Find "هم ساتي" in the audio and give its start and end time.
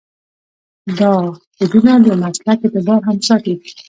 3.07-3.53